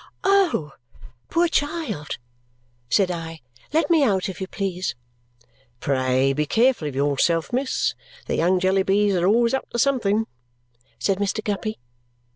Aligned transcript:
"Oh, 0.23 0.71
poor 1.29 1.47
child," 1.47 2.17
said 2.89 3.11
I; 3.11 3.41
"let 3.71 3.91
me 3.91 4.01
out, 4.03 4.29
if 4.29 4.41
you 4.41 4.47
please!" 4.47 4.95
"Pray 5.79 6.33
be 6.33 6.47
careful 6.47 6.87
of 6.87 6.95
yourself, 6.95 7.53
miss. 7.53 7.93
The 8.25 8.35
young 8.35 8.59
Jellybys 8.59 9.13
are 9.13 9.27
always 9.27 9.53
up 9.53 9.69
to 9.69 9.77
something," 9.77 10.25
said 10.97 11.19
Mr. 11.19 11.43
Guppy. 11.43 11.77